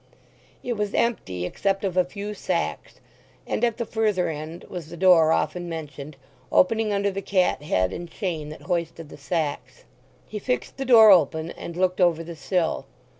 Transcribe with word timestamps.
It 0.63 0.73
was 0.73 0.95
empty 0.95 1.45
except 1.45 1.83
of 1.83 1.95
a 1.95 2.03
few 2.03 2.33
sacks, 2.33 2.99
and 3.45 3.63
at 3.63 3.77
the 3.77 3.85
further 3.85 4.29
end 4.29 4.63
was 4.63 4.87
the 4.89 4.97
door 4.97 5.31
often 5.31 5.69
mentioned, 5.69 6.17
opening 6.51 6.91
under 6.91 7.11
the 7.11 7.21
cathead 7.21 7.93
and 7.93 8.09
chain 8.09 8.49
that 8.49 8.63
hoisted 8.63 9.09
the 9.09 9.17
sacks. 9.17 9.83
He 10.25 10.39
fixed 10.39 10.77
the 10.77 10.85
door 10.85 11.11
open 11.11 11.51
and 11.51 11.77
looked 11.77 12.01
over 12.01 12.23
the 12.23 12.35
sill. 12.35 12.87